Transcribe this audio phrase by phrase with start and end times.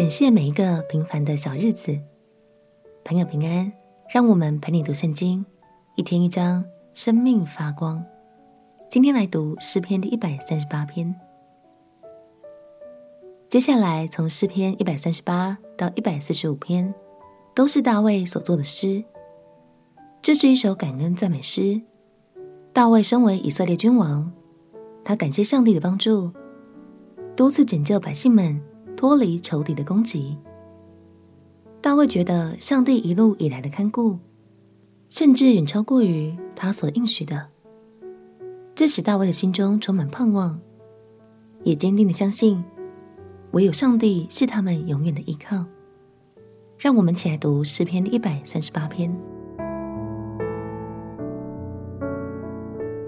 [0.00, 1.94] 感谢每一个平凡的小日子，
[3.04, 3.70] 朋友平安。
[4.08, 5.44] 让我们陪你读圣经，
[5.94, 6.64] 一天一章，
[6.94, 8.02] 生命发光。
[8.88, 11.14] 今天来读诗篇第一百三十八篇。
[13.50, 16.94] 接下来从诗篇一百三十八到一百四十五篇，
[17.54, 19.04] 都是大卫所作的诗。
[20.22, 21.78] 这是一首感恩赞美诗。
[22.72, 24.32] 大卫身为以色列君王，
[25.04, 26.32] 他感谢上帝的帮助，
[27.36, 28.62] 多次拯救百姓们
[29.00, 30.36] 脱离仇敌的攻击。
[31.80, 34.18] 大卫觉得上帝一路以来的看顾，
[35.08, 37.48] 甚至远超过于他所应许的。
[38.74, 40.60] 这使大卫的心中充满盼望，
[41.62, 42.62] 也坚定的相信，
[43.52, 45.64] 唯有上帝是他们永远的依靠。
[46.76, 49.10] 让我们起来读诗篇一百三十八篇。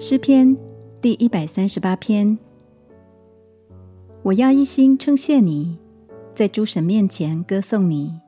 [0.00, 0.56] 诗篇
[1.00, 2.36] 第一百三十八篇，
[4.26, 5.78] 我要一心称谢你，
[6.34, 8.20] 在诸神面前歌颂你。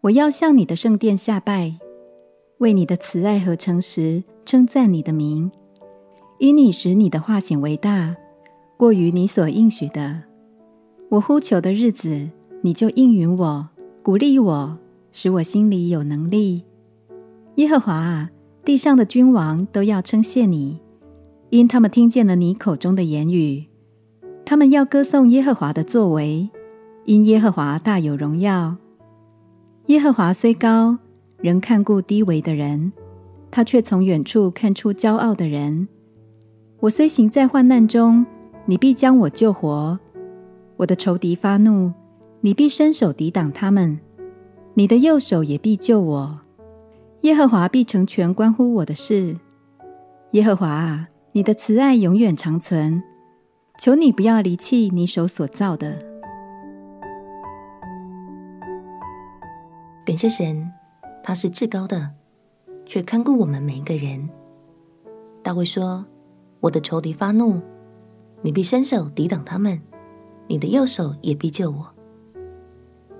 [0.00, 1.74] 我要向你的圣殿下拜，
[2.56, 5.52] 为你的慈爱和诚实称赞你的名，
[6.38, 8.16] 因你使你的化险为大，
[8.78, 10.22] 过于你所应许的。
[11.10, 12.30] 我呼求的日子，
[12.62, 13.68] 你就应允我，
[14.02, 14.78] 鼓励我，
[15.12, 16.62] 使我心里有能力。
[17.56, 18.30] 耶和华啊，
[18.64, 20.80] 地上的君王都要称谢你，
[21.50, 23.66] 因他们听见了你口中的言语。
[24.44, 26.50] 他们要歌颂耶和华的作为，
[27.04, 28.76] 因耶和华大有荣耀。
[29.86, 30.98] 耶和华虽高，
[31.38, 32.92] 仍看顾低微的人；
[33.50, 35.88] 他却从远处看出骄傲的人。
[36.80, 38.24] 我虽行在患难中，
[38.64, 39.98] 你必将我救活；
[40.76, 41.92] 我的仇敌发怒，
[42.40, 43.98] 你必伸手抵挡他们；
[44.74, 46.40] 你的右手也必救我。
[47.22, 49.36] 耶和华必成全关乎我的事。
[50.32, 53.02] 耶和华啊，你的慈爱永远长存，
[53.80, 55.96] 求你不要离弃你手所造的。
[60.04, 60.70] 感谢神，
[61.22, 62.10] 他是至高的，
[62.84, 64.28] 却看顾我们每一个人。
[65.42, 66.04] 大卫说
[66.60, 67.58] ：“我的仇敌发怒，
[68.42, 69.80] 你必伸手抵挡他们，
[70.46, 71.90] 你的右手也必救我。”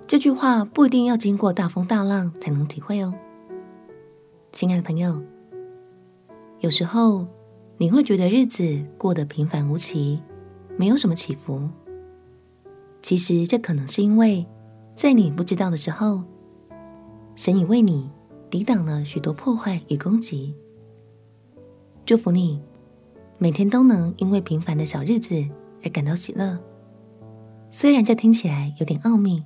[0.06, 3.14] 这句话不一定要经过大风大浪才能体会哦。
[4.52, 5.22] 亲爱的朋友，
[6.58, 7.26] 有时候
[7.78, 10.20] 你会觉得日子过得平凡无奇，
[10.80, 11.68] 没有什么起伏。
[13.02, 14.46] 其实这可能是因为
[14.94, 16.22] 在你不知道的时候。
[17.36, 18.10] 神已为你
[18.50, 20.54] 抵挡了许多破坏与攻击。
[22.04, 22.60] 祝福你，
[23.38, 25.42] 每天都能因为平凡的小日子
[25.82, 26.58] 而感到喜乐。
[27.70, 29.42] 虽然这听起来有点奥秘，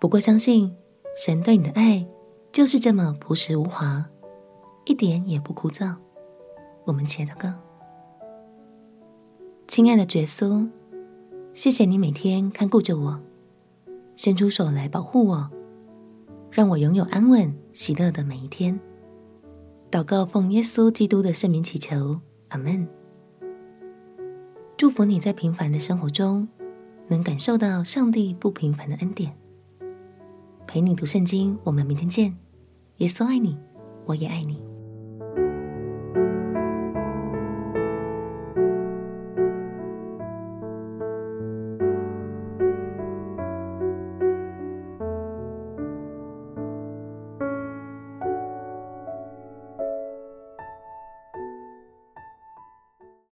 [0.00, 0.74] 不过相信
[1.16, 2.04] 神对你的爱
[2.50, 4.04] 就是这么朴实无华，
[4.86, 5.94] 一点也不枯燥。
[6.84, 7.52] 我们且祷告：
[9.70, 10.68] 亲爱的耶稣，
[11.54, 13.20] 谢谢你每天看顾着我，
[14.16, 15.48] 伸出手来保护我。
[16.50, 18.80] 让我拥有安稳、喜乐的每一天。
[19.88, 22.84] 祷告奉耶稣基督的圣名祈求，阿门。
[24.76, 26.48] 祝福你在平凡的生活中，
[27.06, 29.32] 能感受到上帝不平凡的恩典。
[30.66, 32.36] 陪你读圣经，我们明天见。
[32.96, 33.56] 耶稣爱你，
[34.04, 34.69] 我也爱你。